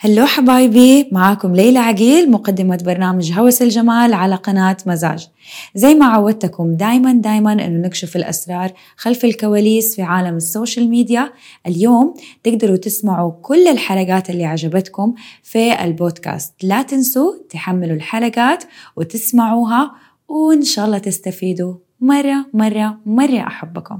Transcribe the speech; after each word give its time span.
hello 0.00 0.26
حبايبي 0.26 1.08
معاكم 1.12 1.54
ليلى 1.54 1.78
عقيل 1.78 2.30
مقدمة 2.30 2.82
برنامج 2.84 3.32
هوس 3.32 3.62
الجمال 3.62 4.14
على 4.14 4.34
قناة 4.34 4.76
مزاج. 4.86 5.28
زي 5.74 5.94
ما 5.94 6.06
عودتكم 6.06 6.76
دايما 6.76 7.12
دايما 7.12 7.52
إنه 7.52 7.86
نكشف 7.86 8.16
الأسرار 8.16 8.72
خلف 8.96 9.24
الكواليس 9.24 9.96
في 9.96 10.02
عالم 10.02 10.36
ال 10.36 10.44
social 10.44 10.90
media. 10.90 11.32
اليوم 11.66 12.14
تقدروا 12.44 12.76
تسمعوا 12.76 13.32
كل 13.42 13.68
الحلقات 13.68 14.30
اللي 14.30 14.44
عجبتكم 14.44 15.14
في 15.42 15.84
البودكاست. 15.84 16.54
لا 16.62 16.82
تنسوا 16.82 17.32
تحملوا 17.50 17.96
الحلقات 17.96 18.64
وتسمعوها 18.96 19.90
وإن 20.28 20.62
شاء 20.62 20.86
الله 20.86 20.98
تستفيدوا. 20.98 21.74
مرة 22.00 22.46
مرة 22.54 22.98
مرة 23.06 23.46
أحبكم. 23.46 23.98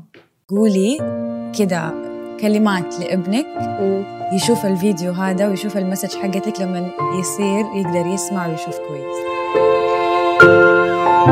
قولي 0.48 0.98
كده 1.58 2.07
كلمات 2.40 3.00
لابنك 3.00 3.46
يشوف 4.32 4.66
الفيديو 4.66 5.12
هذا 5.12 5.48
ويشوف 5.48 5.76
ال 5.76 5.81
message 5.81 6.16
حقتك 6.16 6.60
لما 6.60 6.90
يصير 7.20 7.64
يقدر 7.74 8.06
يسمع 8.06 8.46
ويشوف 8.46 8.78
كويس. 8.88 9.18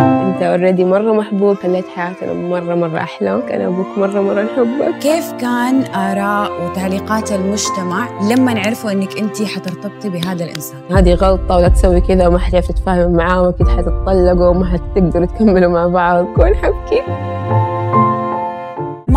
انت 0.01 0.43
already 0.43 0.85
مرة 0.85 1.13
محبوب 1.13 1.57
خليت 1.57 1.85
حياتنا 1.97 2.33
مرة 2.33 2.75
مرة 2.75 2.99
أحلى. 2.99 3.43
أنا 3.51 3.67
أبوك 3.67 3.87
مرة 3.99 4.21
مرة 4.21 4.43
نحبك 4.43 4.99
كيف 4.99 5.33
كان 5.33 5.85
آراء 5.95 6.51
وتعليقات 6.65 7.33
المجتمع 7.33 8.09
لما 8.31 8.61
عرفوا 8.61 8.93
إنك 8.93 9.19
انت 9.19 9.43
حترتبطي 9.43 10.09
بهذا 10.09 10.45
الإنسان؟ 10.45 10.79
هذه 10.91 11.15
غلطة 11.15 11.57
ولا 11.57 11.69
تسوي 11.69 12.01
كذا 12.01 12.27
وما 12.27 12.39
حتعرف 12.39 12.69
تتفاهم 12.69 13.13
معاه 13.13 13.43
وأكيد 13.43 13.69
حتتطلقوا 13.69 14.49
وما 14.49 14.67
حتقدروا 14.67 15.27
تكملوا 15.27 15.73
مع 15.73 15.87
بعض. 15.87 16.25
كون 16.25 16.55
حبكي. 16.55 17.03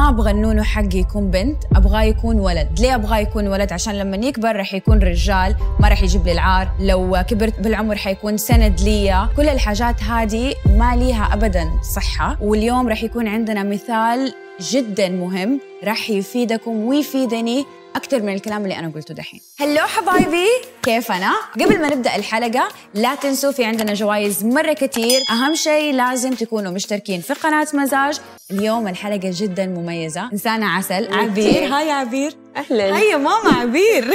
ما 0.09 0.15
أبغى 0.15 0.31
النونو 0.31 0.63
حقي 0.63 0.97
يكون 0.97 1.31
بنت 1.31 1.63
أبغاه 1.75 2.01
يكون 2.01 2.39
ولد. 2.39 2.79
ليه 2.79 2.95
أبغاه 2.95 3.17
يكون 3.17 3.47
ولد؟ 3.47 3.73
عشان 3.73 3.93
لما 3.93 4.17
يكبر 4.17 4.55
رح 4.55 4.73
يكون 4.73 4.99
رجال 4.99 5.55
ما 5.79 5.89
رح 5.89 6.03
يجيب 6.03 6.25
لي 6.25 6.31
العار. 6.31 6.71
لو 6.79 7.23
كبرت 7.27 7.59
بالعمر 7.59 7.95
حيكون 7.95 8.37
سند 8.37 8.81
لي 8.81 9.27
كل 9.37 9.49
الحاجات 9.49 10.03
هذه 10.03 10.53
ما 10.65 10.95
ليها 10.95 11.33
ابدا 11.33 11.71
صحة. 11.95 12.37
واليوم 12.41 12.89
رح 12.89 13.03
يكون 13.03 13.27
عندنا 13.27 13.63
مثال 13.63 14.33
جدا 14.61 15.09
مهم 15.09 15.59
رح 15.83 16.09
يفيدكم 16.09 16.83
ويفيدني 16.83 17.65
أكثر 17.95 18.21
من 18.21 18.33
الكلام 18.33 18.63
اللي 18.63 18.79
أنا 18.79 18.91
قلته 18.95 19.13
دحين. 19.13 19.39
هلو 19.59 19.81
حبايبي. 19.81 20.47
كيف 20.83 21.11
أنا؟ 21.11 21.31
قبل 21.53 21.81
ما 21.81 21.95
نبدأ 21.95 22.15
الحلقة 22.15 22.67
لا 22.93 23.15
تنسوا 23.15 23.51
في 23.51 23.63
عندنا 23.63 23.93
جوائز 23.93 24.45
مرة 24.45 24.73
كتير. 24.73 25.21
أهم 25.31 25.55
شيء 25.55 25.93
لازم 25.93 26.33
تكونوا 26.33 26.71
مشتركين 26.71 27.21
في 27.21 27.33
قناة 27.33 27.67
مزاج. 27.73 28.19
اليوم 28.51 28.87
الحلقة 28.87 29.31
جدا 29.33 29.65
مميزة. 29.65 30.29
إنسانة 30.33 30.65
عسل 30.65 31.13
عبير. 31.13 31.75
hi 31.75 31.91
عبير. 31.91 32.35
أهلا. 32.55 32.97
هيا 32.97 33.17
ماما 33.17 33.51
عبير. 33.51 34.07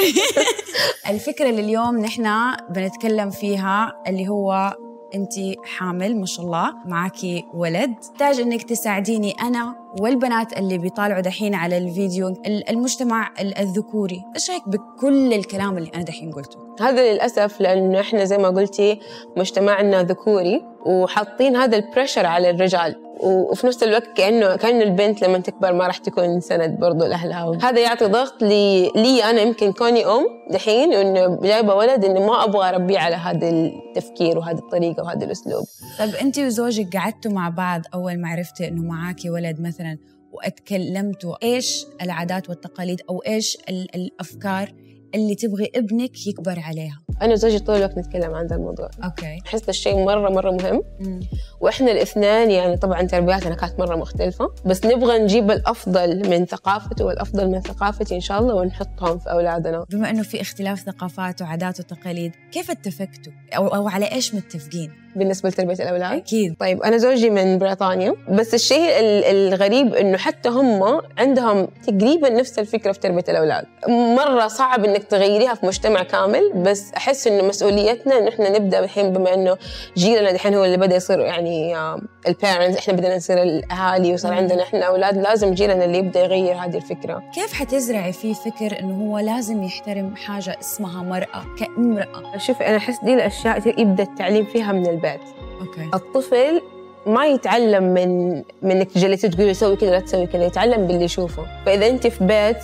الفكرة 1.11 1.51
اللي 1.51 1.61
اليوم 1.61 1.99
نحن 1.99 2.57
بنتكلم 2.71 3.31
فيها 3.31 4.03
اللي 4.07 4.29
هو 4.29 4.77
انت 5.15 5.33
حامل 5.65 6.21
ما 6.21 6.27
شاء 6.27 6.45
الله 6.45 6.75
معاكي 6.87 7.45
ولد. 7.55 7.95
تحتاج 7.95 8.41
إنك 8.41 8.63
تساعديني 8.63 9.35
أنا 9.43 9.84
والبنات 10.01 10.53
اللي 10.59 10.79
بيطالعوا 10.79 11.21
دحين 11.21 11.55
على 11.55 11.79
الفيديو 11.79 12.29
ال- 12.29 12.71
المجتمع 12.71 13.31
ال- 13.41 13.59
الذكوري. 13.59 14.23
إيش 14.35 14.51
رأيك 14.51 14.69
بكل 14.69 15.33
الكلام 15.33 15.79
اللي 15.79 15.91
أنا 15.95 16.03
دحين 16.03 16.33
قلته؟ 16.33 16.64
هذا 16.81 17.13
للأسف 17.13 17.61
لأنه 17.61 18.01
إحنا 18.01 18.25
زي 18.25 18.39
ما 18.39 18.49
قلتي 18.49 19.01
مجتمعنا 19.37 20.03
ذكوري 20.03 20.65
وحاطين 20.87 21.57
هذا 21.57 21.77
ال 21.77 21.82
pressure 21.82 22.27
على 22.27 22.51
الرجال. 22.51 22.97
وفي 23.21 23.67
نفس 23.67 23.83
الوقت 23.83 24.17
كانه 24.17 24.57
كأنه 24.57 24.83
البنت 24.83 25.25
لما 25.25 25.39
تكبر 25.39 25.73
ما 25.73 25.87
راح 25.87 25.97
تكون 25.97 26.41
سند 26.41 26.79
برضو 26.81 27.05
لأهلها. 27.05 27.59
هذا 27.63 27.81
يعطي 27.81 28.05
ضغط 28.05 28.43
لي, 28.43 28.91
لي 28.97 29.25
أنا 29.25 29.41
يمكن 29.41 29.73
كوني 29.73 30.07
أم 30.07 30.27
دحين 30.51 30.93
انه 30.93 31.41
جايبة 31.43 31.75
ولد 31.75 32.05
إنه 32.05 32.27
ما 32.27 32.45
أبغى 32.45 32.69
أربيه 32.69 32.99
على 32.99 33.17
هذا 33.17 33.49
التفكير 33.49 34.39
وهذه 34.39 34.59
الطريقة 34.59 35.03
وهذا 35.03 35.25
الأسلوب. 35.25 35.65
طيب 35.99 36.15
انت 36.15 36.39
وزوجك 36.39 36.97
قعدتوا 36.97 37.33
مع 37.33 37.49
بعض 37.49 37.81
أول 37.95 38.21
ما 38.21 38.29
عرفتي 38.29 38.69
إنه 38.69 38.83
معاكي 38.83 39.31
ولد 39.31 39.61
مثلا 39.61 39.99
واتكلمتوا 40.33 41.35
إيش 41.43 41.87
العادات 42.03 42.49
والتقاليد 42.49 43.01
أو 43.11 43.19
إيش 43.27 43.59
ال- 43.69 43.95
الأفكار 43.95 44.73
اللي 45.15 45.35
تبغي 45.35 45.71
ابنك 45.75 46.27
يكبر 46.27 46.61
عليها. 46.61 47.01
أنا 47.23 47.33
وزوجي 47.33 47.59
طول 47.59 47.77
الوقت 47.77 47.99
نتكلم 47.99 48.35
عن 48.35 48.47
ذا 48.47 48.57
الموضوع. 48.57 48.91
okay. 49.05 49.39
أحس 49.47 49.69
الشيء 49.69 50.05
مرة 50.05 50.31
مرة 50.31 50.51
مهم. 50.51 50.83
وإحنا 51.61 51.93
الاثنين 51.93 52.51
يعني 52.51 52.77
طبعا 52.77 53.03
تربياتنا 53.03 53.55
كانت 53.55 53.81
مرة 53.81 53.97
مختلفة. 53.97 54.55
بس 54.67 54.87
نبغى 54.87 55.19
نجيب 55.19 55.51
الأفضل 55.51 56.31
من 56.31 56.45
ثقافته 56.45 57.05
والأفضل 57.05 57.51
من 57.51 57.61
ثقافتي 57.61 58.15
إن 58.15 58.21
شاء 58.21 58.41
الله 58.41 58.55
ونحطهم 58.55 59.19
في 59.19 59.31
أولادنا. 59.31 59.85
بما 59.91 60.11
إنه 60.11 60.23
في 60.23 60.41
اختلاف 60.41 60.81
ثقافات 60.81 61.43
وعادات 61.43 61.81
وتقاليد 61.81 62.33
كيف 62.53 62.71
اتفقتوا؟ 62.71 63.33
أو 63.57 63.67
أو 63.69 63.89
على 63.89 64.13
إيش 64.13 64.35
متفقين؟ 64.35 65.04
بالنسبة 65.17 65.49
لتربية 65.49 65.75
الأولاد؟ 65.75 66.13
أكيد. 66.17 66.55
طيب 66.61 66.83
أنا 66.83 66.97
زوجي 66.97 67.31
من 67.31 67.59
بريطانيا 67.59 68.15
بس 68.29 68.55
الشيء 68.55 68.89
ال- 69.01 69.25
الغريب 69.25 69.95
إنه 69.95 70.17
حتى 70.19 70.49
هم 70.49 71.01
عندهم 71.19 71.69
تقريبا 71.87 72.29
نفس 72.31 72.59
الفكرة 72.59 72.93
في 72.93 73.01
تربية 73.01 73.25
الأولاد. 73.29 73.65
مرة 73.89 74.49
صعب 74.49 74.85
إنك 74.85 75.05
تغيريها 75.05 75.55
في 75.55 75.67
مجتمع 75.67 76.03
كامل 76.03 76.53
بس 76.57 76.93
أحس 76.97 77.27
إنه 77.27 77.43
مسؤوليتنا 77.49 78.19
انه 78.19 78.29
إحنا 78.29 78.59
نبدأ 78.59 78.79
الحين 78.79 79.13
بما 79.13 79.35
إنه 79.35 79.57
جيلنا 79.97 80.31
الحين 80.31 80.55
هو 80.55 80.65
اللي 80.65 80.77
بدأ 80.77 80.97
يصير 80.97 81.21
يعني 81.21 81.77
البيرنتس 82.29 82.79
إحنا 82.79 82.95
بدنا 82.95 83.17
نصير 83.17 83.43
الأهالي 83.43 84.13
وصار. 84.13 84.35
عندنا 84.35 84.63
إحنا 84.63 84.85
أولاد 84.87 85.17
لازم 85.19 85.55
جيلنا 85.55 85.85
اللي 85.85 85.99
يبدأ 85.99 86.21
يغير 86.21 86.55
هذه 86.55 86.77
الفكرة. 86.77 87.23
كيف 87.35 87.53
حتزرعي 87.53 88.13
فيه 88.13 88.35
فكر 88.35 88.81
إنه 88.81 88.95
هو 89.11 89.19
لازم 89.19 89.63
يحترم 89.63 90.17
حاجة 90.17 90.57
اسمها 90.61 91.03
مرأة 91.03 91.45
كامرأة؟ 91.59 92.39
شوفي 92.39 92.67
أنا 92.67 92.77
أحس 92.77 92.95
دي 93.05 93.15
الأشياء 93.15 93.81
يبدأ 93.81 94.03
التعليم 94.03 94.45
فيها 94.45 94.73
من 94.73 94.87
البيت. 94.87 95.04
okay. 95.61 95.91
الطفل 95.95 96.63
ما 97.07 97.27
يتعلم 97.27 97.83
من 97.83 98.37
من 98.63 98.71
انك 98.71 98.91
تجلسي 98.91 99.29
تقولي 99.29 99.55
سوي 99.55 99.77
كذا 99.77 99.91
لا 99.91 100.01
تسوي 100.01 100.27
كذا 100.27 100.45
يتعلم 100.45 100.87
باللي 100.87 101.05
يشوفه. 101.05 101.47
فإذا 101.67 101.87
أنت 101.87 102.07
في 102.07 102.25
بيت 102.25 102.57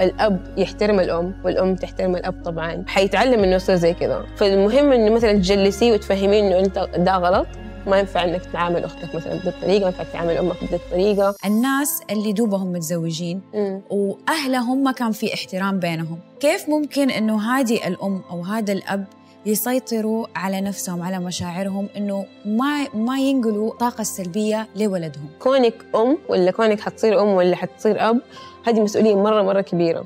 الأب 0.00 0.54
يحترم 0.56 1.00
الأم 1.00 1.34
والأم 1.44 1.76
تحترم 1.76 2.16
الأب 2.16 2.42
طبعا. 2.44 2.84
حيتعلم 2.86 3.44
إنه 3.44 3.54
يصير 3.54 3.74
زي 3.76 3.94
كذا. 3.94 4.24
فالمهم 4.36 4.92
إنه 4.92 5.14
مثلا 5.14 5.32
تجلسيه 5.32 5.92
وتفهميه 5.92 6.40
إنه 6.40 6.58
أنت 6.58 6.88
ده 6.96 7.16
غلط 7.16 7.46
ما 7.86 7.98
ينفع 7.98 8.24
إنك 8.24 8.42
تعامل 8.52 8.84
أختك 8.84 9.14
مثلا 9.14 9.34
بهذه 9.34 9.48
الطريقة 9.48 9.80
ما 9.80 9.86
ينفع 9.86 10.04
تعامل 10.12 10.36
أمك 10.36 10.56
بهذه 10.62 10.74
الطريقة 10.74 11.34
الناس 11.46 12.02
اللي 12.10 12.32
دوبهم 12.32 12.72
متزوجين 12.72 13.40
وأهلهم 13.90 14.84
ما 14.84 14.92
كان 14.92 15.12
في 15.12 15.34
احترام 15.34 15.78
بينهم. 15.78 16.18
كيف 16.40 16.68
ممكن 16.68 17.10
إنه 17.10 17.40
هذه 17.40 17.86
الأم 17.86 18.20
أو 18.30 18.42
هذا 18.42 18.72
الأب 18.72 19.04
يسيطروا 19.46 20.26
على 20.36 20.60
نفسهم 20.60 21.02
على 21.02 21.18
مشاعرهم 21.18 21.88
إنه 21.96 22.26
ما 22.44 22.86
ما 22.94 23.18
ينقلوا 23.18 23.72
الطاقه 23.72 24.00
السلبيه 24.00 24.68
لولدهم. 24.76 25.28
كونك 25.38 25.74
أم 25.94 26.18
ولا 26.28 26.50
كونك 26.50 26.80
حتصير 26.80 27.22
أم 27.22 27.28
ولا 27.28 27.56
حتصير 27.56 28.10
أب 28.10 28.20
هذه 28.66 28.80
مسؤولية 28.80 29.14
مرة 29.16 29.42
مرة 29.42 29.60
كبيرة. 29.60 30.04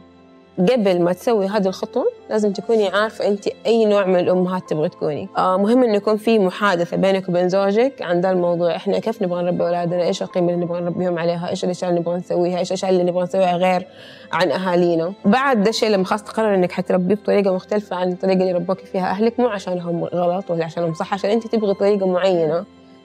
قبل 0.58 1.02
ما 1.02 1.12
تسوي 1.12 1.46
هذه 1.46 1.66
الخطوة 1.66 2.04
لازم 2.30 2.52
تكوني 2.52 2.88
عارفة 2.88 3.28
أنت 3.28 3.48
أي 3.66 3.84
نوع 3.84 4.04
من 4.06 4.18
الأمهات 4.18 4.68
تبغي 4.68 4.88
تكوني. 4.88 5.28
آه 5.36 5.56
مهم 5.56 5.82
إنه 5.82 5.96
يكون 5.96 6.16
في 6.16 6.38
محادثة 6.38 6.96
بينك 6.96 7.28
وبين 7.28 7.48
زوجك 7.48 8.02
عن 8.02 8.20
ذا 8.20 8.30
الموضوع. 8.30 8.76
إحنا 8.76 8.98
كيف 8.98 9.22
نبغى 9.22 9.42
نربي 9.42 9.64
أولادنا؟ 9.64 10.02
إيش 10.02 10.22
القيمة 10.22 10.52
اللي 10.52 10.64
نبغى 10.64 10.80
نربيهم 10.80 11.18
عليها؟ 11.18 11.50
إيش 11.50 11.64
الأشياء 11.64 11.90
اللي 11.90 12.00
نبغى 12.00 12.16
نسويها؟ 12.16 12.58
إيش 12.58 12.68
الأشياء 12.68 12.90
اللي 12.90 13.04
نبغى 13.04 13.22
نسويها 13.22 13.56
غير 13.56 13.86
عن 14.32 14.50
أهالينا؟ 14.50 15.12
بعد 15.24 15.62
ده 15.62 15.70
الشيء 15.70 15.88
لما 15.88 16.04
خلاص 16.04 16.22
تقرر 16.22 16.54
إنك 16.54 16.72
حتربيه 16.72 17.14
بطريقة 17.14 17.54
مختلفة 17.54 17.96
عن 17.96 18.12
الطريقة 18.12 18.40
اللي 18.40 18.52
ربوك 18.52 18.78
فيها 18.78 19.10
أهلك 19.10 19.40
مو 19.40 19.48
عشانهم 19.48 20.04
غلط 20.04 20.50
ولا 20.50 20.64
عشانهم 20.64 20.94
صح 20.94 21.14
عشان 21.14 21.30
أنت 21.30 21.46
تبغي 21.46 21.74
طريقة 21.74 22.06
معينة 22.06 22.64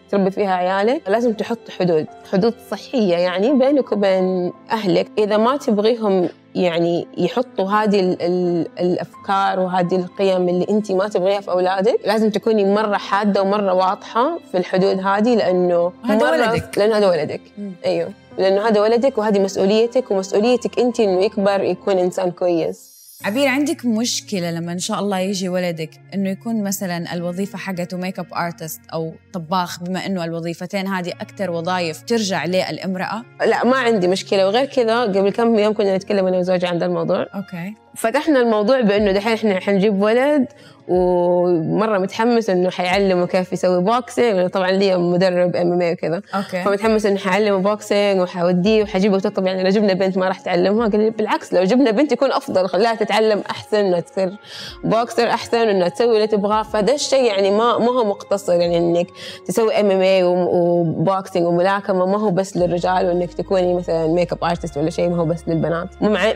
تربي 0.09 0.31
فيها 0.31 0.53
عيالك 0.53 1.09
لازم 1.09 1.34
تحط 1.34 1.69
حدود. 1.80 2.06
حدود 2.31 2.53
صحية 2.72 3.16
يعني 3.16 3.53
بينك 3.53 3.92
وبين 3.92 4.53
أهلك. 4.72 5.08
إذا 5.18 5.38
ما 5.38 5.58
تبغيهم 5.58 6.30
يعني 6.56 7.08
يحطوا 7.18 7.69
هذه 7.69 8.00
ال 8.00 8.22
ال 8.22 8.68
الأفكار 8.80 9.59
وهذه 9.59 9.95
القيم 9.95 10.50
اللي 10.50 10.66
أنت 10.69 10.92
ما 10.92 11.07
تبغيها 11.07 11.42
في 11.42 11.51
أولادك 11.51 12.00
لازم 12.06 12.30
تكوني 12.30 12.66
مرة 12.74 12.98
حادة 12.98 13.42
ومرة 13.42 13.74
واضحة 13.74 14.39
في 14.51 14.57
الحدود 14.57 15.00
هذه 15.00 15.36
لأنه 15.36 15.92
هذا 16.06 16.31
ولدك. 16.31 16.77
لأنه 16.77 16.98
هذا 16.98 17.10
ولدك. 17.10 17.42
أيوه. 17.86 18.10
لأنه 18.38 18.68
هذا 18.68 18.81
ولدك 18.81 19.18
وهذه 19.18 19.39
مسؤوليتك 19.39 20.12
ومسؤوليتك 20.12 20.80
أنت 20.80 21.00
إنه 21.00 21.22
يكبر 21.25 21.63
يكون 21.63 21.98
إنسان 21.98 22.31
كويس. 22.31 22.93
عبير 23.24 23.48
عندك 23.48 23.86
مشكلة 23.86 24.52
لما 24.52 24.72
إن 24.72 24.80
شاء 24.80 25.00
الله 25.00 25.20
يجي 25.20 25.50
ولدك 25.50 25.90
إنه 26.14 26.30
يكون 26.30 26.64
مثلا 26.64 27.14
الوظيفة 27.14 27.58
حقته 27.58 27.98
make 27.98 28.19
up 28.19 28.33
artist 28.33 28.81
أو 28.94 29.14
طباخ 29.34 29.84
بما 29.84 30.06
إنه 30.06 30.24
الوظيفتين 30.24 30.88
هذه 30.88 31.10
أكثر 31.10 31.52
وظائف 31.52 32.02
ترجع 32.02 32.46
للامرأة؟ 32.46 33.24
لا 33.46 33.66
ما 33.66 33.78
عندي 33.78 34.08
مشكلة. 34.08 34.48
وغير 34.48 34.66
كذا 34.66 35.02
قبل 35.02 35.30
كم 35.30 35.60
يوم 35.60 35.74
كنا 35.74 35.98
نتكلم 35.98 36.28
أنا 36.28 36.38
وزوجي 36.38 36.68
عن 36.68 36.84
الموضوع. 36.84 37.28
okay. 37.36 37.82
فتحنا 37.95 38.40
الموضوع 38.40 38.81
بأنه 38.81 39.12
دحين 39.12 39.34
إحنا 39.34 39.60
حنجيب 39.60 40.01
ولد 40.01 40.45
ومرة 40.88 41.98
متحمس 41.98 42.50
إنه 42.50 42.69
حيعلمه 42.69 43.28
كيف 43.28 43.54
يسوي 43.54 43.81
boxing 43.81 44.50
طبعا 44.50 44.72
لي 44.72 44.98
مدرب 44.98 45.56
MMA 45.56 45.94
وكذا. 45.94 46.22
okay. 46.36 46.63
فمتحمس 46.63 47.06
إنه 47.06 47.18
حيعلمه 47.18 47.57
boxing 47.57 48.21
وحوديه 48.22 48.84
وحجيبه. 48.84 49.19
طب 49.19 49.45
يعني 49.45 49.63
لو 49.63 49.69
جبنا 49.69 49.94
بنت 49.94 50.18
ما 50.18 50.28
راح 50.28 50.40
تعلمها. 50.40 50.88
قال 50.88 51.00
لي 51.00 51.10
بالعكس 51.10 51.54
لو 51.54 51.63
جبنا 51.63 51.92
بنت 51.92 52.12
يكون 52.12 52.31
أفضل. 52.31 52.68
خلاها 52.68 52.95
تتعلم 52.95 53.44
أحسن 53.50 53.78
إنها 53.78 54.00
تصير 54.00 54.38
بوكسر 54.84 55.30
أحسن 55.30 55.57
انها 55.57 55.88
تسوي 55.88 56.16
اللي 56.16 56.28
تبغاه. 56.28 56.63
فده 56.63 56.94
الشيء 56.94 57.24
يعني 57.24 57.51
ما 57.51 57.78
ما 57.78 57.92
هو 57.92 58.06
مقتصر. 58.06 58.54
يعني 58.54 58.78
إنك 58.78 59.07
تسوي 59.48 59.80
MMA 59.80 60.01
و 60.01 60.24
boxing 60.24 61.48
وملاكمة. 61.48 62.06
ما 62.06 62.18
هو 62.18 62.31
بس 62.31 62.57
للرجال 62.57 63.07
وإنك 63.07 63.34
تكوني 63.34 63.74
مثلا 63.74 64.07
make 64.07 64.31
up 64.31 64.44
artist 64.44 64.77
ولا 64.78 64.89
شيء. 64.89 65.10
ما 65.10 65.18
هو 65.18 65.25
بس 65.25 65.44
للبنات. 65.48 65.88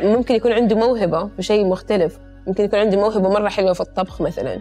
ممكن 0.03 0.36
يكون 0.36 0.51
عنده 0.51 0.75
موهبة 0.75 1.30
في 1.36 1.44
شيء 1.47 1.65
مختلف. 1.65 2.17
يمكن 2.47 2.63
يكون 2.63 2.79
عنده 2.79 2.97
موهبة 2.97 3.29
مرة 3.29 3.49
حلوة 3.49 3.73
في 3.73 3.81
الطبخ 3.81 4.21
مثلا. 4.21 4.59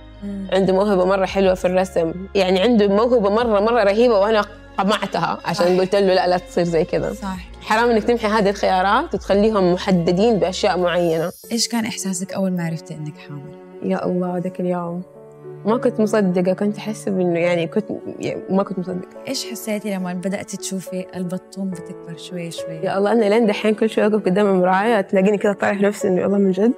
عنده 0.52 0.72
موهبة 0.72 1.04
مرة 1.04 1.26
حلوة 1.26 1.54
في 1.54 1.64
الرسم. 1.64 2.12
يعني 2.34 2.60
عنده 2.60 2.88
موهبة 2.88 3.30
مرة 3.30 3.60
مرة 3.60 3.82
رهيبة 3.82 4.18
وأنا 4.18 4.44
قمعتها 4.78 5.38
عشان 5.44 5.66
صح. 5.66 5.80
قلت 5.80 5.94
له 5.94 6.14
لا 6.14 6.26
لا 6.26 6.38
تصير 6.38 6.64
زي 6.64 6.84
كذا. 6.84 7.12
صح 7.12 7.36
حرام 7.60 7.90
إنك 7.90 8.04
تمحي 8.04 8.26
هذه 8.26 8.50
الخيارات 8.50 9.14
وتخليهم 9.14 9.72
محددين 9.72 10.38
بأشياء 10.38 10.78
معينة. 10.78 11.32
إيش 11.52 11.68
كان 11.68 11.84
إحساسك 11.84 12.32
أول 12.32 12.52
ما 12.52 12.64
عرفتي 12.64 12.94
إنك 12.94 13.18
حامل؟ 13.18 13.54
يا 13.82 14.06
الله 14.06 14.38
ذاك 14.38 14.60
اليوم. 14.60 15.15
ما 15.64 15.76
كنت 15.76 16.00
مصدقة 16.00 16.52
كنت 16.52 16.78
أحس 16.78 17.08
إنه 17.08 17.38
يعني 17.38 17.66
كنت 17.66 17.84
يعني 18.19 18.43
ما 18.50 18.62
كنت 18.62 18.78
مصدقة. 18.78 19.08
إيش 19.28 19.50
حسيتي 19.50 19.94
لما 19.94 20.12
بدأتي 20.12 20.56
تشوفي 20.56 21.06
البطون 21.16 21.70
بتكبر 21.70 22.16
شوي 22.16 22.50
شوي؟ 22.50 22.75
يا 22.75 22.98
الله 22.98 23.12
أنا 23.12 23.25
لين 23.25 23.46
دحين 23.46 23.75
كل 23.75 23.90
شوي 23.90 24.04
أوقف 24.04 24.25
قدام 24.25 24.46
المراية 24.46 25.00
تلاقيني 25.00 25.38
كذا 25.38 25.52
طالع 25.52 25.81
نفسي 25.81 26.08
إنه 26.08 26.22
والله 26.22 26.38
من 26.38 26.50
جد. 26.50 26.72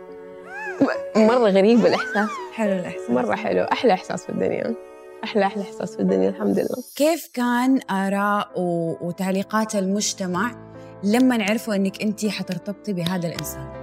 مرة 1.17 1.49
غريب 1.49 1.87
الإحساس. 1.87 2.29
حلو 2.55 2.73
الإحساس. 2.73 3.11
مرة 3.11 3.35
حلو. 3.35 3.63
أحلى 3.63 3.93
إحساس 3.93 4.23
في 4.23 4.31
الدنيا. 4.31 4.75
أحلى 5.25 5.47
أحلى 5.47 5.63
إحساس 5.63 5.97
في 5.97 6.03
الدنيا 6.03 6.29
الحمد 6.29 6.59
لله. 6.59 6.83
كيف 6.97 7.31
كان 7.35 7.81
آراء 7.91 8.51
وتعليقات 9.03 9.75
المجتمع 9.75 10.51
لما 11.05 11.45
عرفوا 11.45 11.75
إنك 11.75 12.03
أنت 12.03 12.27
حترتبطي 12.27 12.93
بهذا 12.93 13.29
الإنسان؟ 13.29 13.78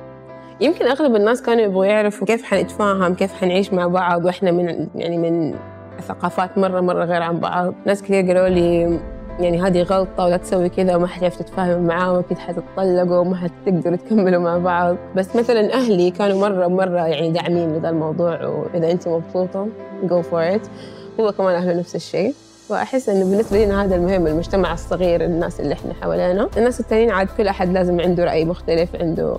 يمكن 0.61 0.87
أغلب 0.87 1.15
الناس 1.15 1.41
كانوا 1.41 1.63
يبغوا 1.63 1.85
يعرفوا 1.85 2.27
كيف 2.27 2.43
حنتفاهم 2.43 3.13
كيف 3.13 3.33
حنعيش 3.33 3.73
مع 3.73 3.87
بعض 3.87 4.25
وإحنا 4.25 4.51
من 4.51 4.87
يعني 4.95 5.17
من 5.17 5.55
ثقافات 6.01 6.57
مرة 6.57 6.81
مرة 6.81 7.05
غير 7.05 7.21
عن 7.21 7.39
بعض. 7.39 7.73
ناس 7.85 8.03
كثير 8.03 8.27
قالوا 8.27 8.47
لي 8.47 8.99
يعني 9.39 9.61
هذه 9.61 9.81
غلطة 9.81 10.25
ولا 10.25 10.37
تسوي 10.37 10.69
كذا 10.69 10.95
وما 10.95 11.07
حتعرف 11.07 11.35
تتفاهم 11.35 11.87
معاه 11.87 12.13
وأكيد 12.13 12.37
حتتطلقوا 12.37 13.17
وما 13.17 13.35
حتقدروا 13.35 13.95
تكملوا 13.95 14.41
مع 14.41 14.57
بعض. 14.57 14.95
بس 15.15 15.35
مثلا 15.35 15.73
أهلي 15.73 16.11
كانوا 16.11 16.49
مرة 16.49 16.67
مرة 16.67 17.07
يعني 17.07 17.31
داعمين 17.31 17.73
لهذا 17.73 17.89
الموضوع 17.89 18.45
وإذا 18.45 18.91
أنت 18.91 19.07
مبسوطة 19.07 19.67
go 20.07 20.23
for 20.31 20.57
it. 20.57 20.67
هو 21.19 21.31
كمان 21.31 21.55
أهله 21.55 21.79
نفس 21.79 21.95
الشيء. 21.95 22.33
وأحس 22.69 23.09
إنه 23.09 23.25
بالنسبة 23.25 23.65
لنا 23.65 23.83
هذا 23.83 23.95
المهم 23.95 24.27
المجتمع 24.27 24.73
الصغير 24.73 25.25
الناس 25.25 25.59
اللي 25.59 25.73
إحنا 25.73 25.93
حوالينا. 26.01 26.49
الناس 26.57 26.79
التانيين 26.79 27.09
عاد 27.09 27.27
كل 27.37 27.47
أحد 27.47 27.73
لازم 27.73 28.01
عنده 28.01 28.23
رأي 28.23 28.45
مختلف 28.45 28.95
عنده 28.95 29.37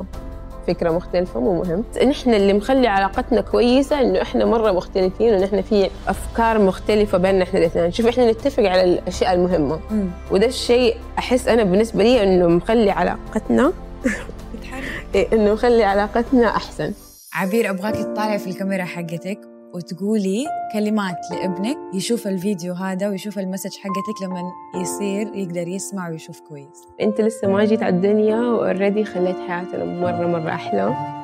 فكرة 0.67 0.91
مختلفة 0.91 1.41
مو 1.41 1.63
مهم. 1.63 1.85
نحن 2.09 2.35
اللي 2.35 2.53
مخلي 2.53 2.87
علاقتنا 2.89 3.41
كويسة 3.41 4.01
إنه 4.01 4.23
إحنا 4.23 4.45
مرة 4.45 4.73
مختلفين 4.73 5.35
ونحن 5.35 5.63
في 5.63 5.91
أفكار 6.09 6.59
مختلفة 6.59 7.19
بيننا 7.19 7.43
إحنا 7.45 7.59
الإثنين. 7.59 7.93
شوف 7.93 8.07
إحنا 8.07 8.31
نتفق 8.31 8.63
على 8.63 8.85
الأشياء 8.85 9.35
المهمة. 9.35 9.77
م. 9.91 10.09
وده 10.31 10.47
الشيء 10.47 10.97
أحس 11.19 11.49
أنا 11.49 11.63
بالنسبة 11.63 12.03
لي 12.03 12.23
إنه 12.23 12.47
مخلي 12.49 12.91
علاقتنا 12.91 13.73
إيه، 15.15 15.29
إنه 15.33 15.53
مخلي 15.53 15.85
علاقتنا 15.85 16.47
أحسن. 16.57 16.93
عبير 17.35 17.71
أبغاك 17.71 17.95
تطالعي 17.95 18.39
في 18.39 18.47
الكاميرا 18.51 18.85
حقتك. 18.85 19.39
وتقولي 19.75 20.45
كلمات 20.73 21.17
لابنك 21.31 21.77
يشوف 21.95 22.27
الفيديو 22.27 22.75
هذا 22.75 23.09
ويشوف 23.09 23.39
ال 23.39 23.43
message 23.43 23.71
حقتك 23.71 24.23
لما 24.23 24.43
يصير 24.83 25.35
يقدر 25.35 25.69
يسمع 25.69 26.09
ويشوف 26.09 26.41
كويس. 26.41 26.89
انت 27.01 27.21
لسه 27.21 27.49
ما 27.49 27.65
جيت 27.65 27.83
على 27.83 27.97
الدنيا 27.97 28.37
و 28.37 28.45
already 28.45 29.05
خليت 29.05 29.37
حياتنا 29.49 29.85
مرة 29.85 30.27
مرة 30.27 30.51
أحلى. 30.51 31.17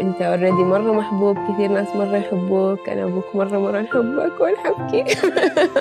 انت 0.00 0.22
already 0.22 0.64
مرة 0.64 0.92
محبوب 0.92 1.36
كثير 1.36 1.70
ناس 1.70 1.88
مرة 1.96 2.16
يحبوك 2.16 2.88
أنا 2.88 3.04
وأبوك 3.04 3.24
مرة 3.34 3.58
مرة 3.58 3.80
نحبك 3.80 4.40
ونحبك 4.40 5.18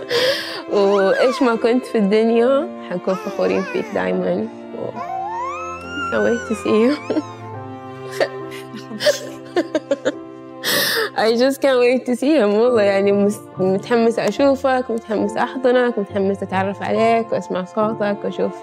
وإيش 0.74 1.42
ما 1.42 1.56
كنت 1.56 1.86
في 1.86 1.98
الدنيا 1.98 2.68
حنكون 2.90 3.14
فخورين 3.14 3.62
فيك 3.62 3.86
دائما 3.94 4.48
can't 6.12 6.24
wait 6.24 6.48
to 6.50 6.56
see 6.56 6.82
you. 6.82 7.24
I 11.18 11.36
just 11.36 11.62
can't 11.62 11.80
wait 11.80 12.06
to 12.06 12.16
see 12.16 12.36
him. 12.36 12.54
والله 12.54 12.82
يعني 12.82 13.30
متحمسة 13.58 14.28
أشوفك 14.28 14.86
متحمسة 14.90 15.44
أحضنك 15.44 16.00
متحمسة 16.00 16.44
أتعرف 16.44 16.82
عليك 16.82 17.32
وأسمع 17.32 17.66
صوتك 17.66 18.18
وأشوف 18.24 18.56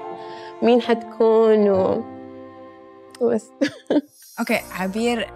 مين 0.63 0.83
حتكون 0.83 1.71
و... 1.71 2.05
وبس. 3.21 3.51
أوكي 4.41 4.61
عبير 4.73 5.27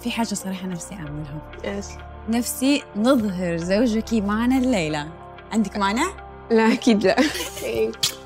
في 0.00 0.10
حاجة 0.10 0.34
صراحة 0.34 0.66
نفسي 0.66 0.94
أعملها. 0.94 1.52
إيش؟ 1.64 1.86
نفسي 2.28 2.82
نظهر 2.96 3.56
زوجك 3.56 4.12
معنا 4.12 4.58
الليلة. 4.58 5.08
عندك 5.52 5.76
مانع؟ 5.76 6.08
لا 6.50 6.72
أكيد 6.72 7.04
لا. 7.04 7.16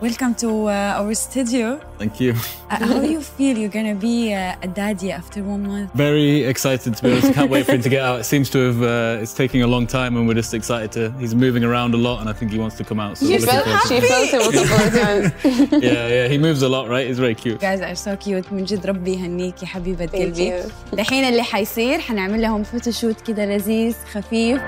Welcome 0.00 0.34
to 0.42 0.50
uh, 0.66 1.00
our 1.00 1.14
studio. 1.14 1.80
Thank 1.96 2.18
you. 2.18 2.32
Uh, 2.32 2.84
how 2.90 2.98
do 2.98 3.08
you 3.08 3.20
feel 3.20 3.56
you're 3.56 3.76
going 3.80 3.86
to 3.94 4.00
be 4.10 4.34
uh, 4.34 4.66
a 4.66 4.66
daddy 4.66 5.12
after 5.12 5.44
one 5.44 5.62
month? 5.68 5.92
Very 5.94 6.42
excited 6.52 6.96
to 6.96 7.02
be 7.04 7.12
honest. 7.12 7.32
Can't 7.34 7.48
wait 7.48 7.66
for 7.66 7.74
him 7.76 7.82
to 7.82 7.88
get 7.88 8.02
out. 8.08 8.18
It 8.18 8.24
seems 8.24 8.50
to 8.50 8.58
have, 8.66 8.82
uh, 8.82 9.22
it's 9.22 9.32
taking 9.32 9.62
a 9.62 9.68
long 9.68 9.86
time 9.86 10.16
and 10.16 10.26
we're 10.26 10.40
just 10.42 10.54
excited 10.54 10.90
to, 10.96 11.02
he's 11.20 11.36
moving 11.36 11.62
around 11.62 11.94
a 11.94 12.00
lot 12.08 12.16
and 12.20 12.28
I 12.28 12.32
think 12.32 12.50
he 12.50 12.58
wants 12.58 12.76
to 12.78 12.84
come 12.90 12.98
out. 12.98 13.16
So 13.16 13.26
you 13.26 13.38
felt, 13.38 13.64
she 13.86 14.00
felt 14.00 14.28
him 14.34 14.40
a 14.40 14.52
couple 14.58 14.86
of 14.86 14.92
times. 15.02 15.80
yeah, 15.84 16.08
yeah, 16.16 16.26
he 16.26 16.36
moves 16.36 16.62
a 16.62 16.68
lot, 16.68 16.88
right? 16.88 17.06
He's 17.06 17.20
very 17.20 17.36
cute. 17.36 17.62
You 17.62 17.68
guys 17.70 17.80
are 17.80 17.94
so 17.94 18.16
cute. 18.16 18.52
من 18.52 18.64
جد 18.64 18.86
ربي 18.86 19.14
يهنيك 19.14 19.62
يا 19.62 19.66
حبيبة 19.66 20.06
قلبي. 20.06 20.62
الحين 20.92 21.24
اللي 21.24 21.42
حيصير 21.42 21.98
حنعمل 21.98 22.42
لهم 22.42 22.62
فوتوشوت 22.62 23.20
كده 23.20 23.44
لذيذ 23.44 23.94
خفيف. 24.12 24.60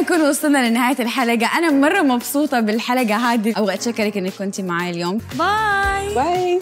نكون 0.00 0.20
وصلنا 0.20 0.68
لنهاية 0.70 0.96
الحلقة. 0.98 1.58
أنا 1.58 1.70
مرة 1.70 2.02
مبسوطة 2.02 2.60
بالحلقة 2.60 3.16
هذه. 3.16 3.52
أبغى 3.56 3.74
أتشكرك 3.74 4.16
إنك 4.16 4.32
كنتي 4.38 4.62
معي 4.62 4.90
اليوم. 4.90 5.18
باي. 5.38 6.14
باي. 6.14 6.60